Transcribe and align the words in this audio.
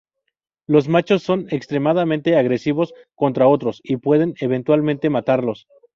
Los 0.65 0.87
machos 0.89 1.21
son 1.21 1.45
extremadamente 1.51 2.35
agresivos 2.35 2.95
contra 3.13 3.47
otros, 3.47 3.81
y 3.83 3.97
pueden 3.97 4.33
eventualmente 4.39 5.11
matarlos. 5.11 5.67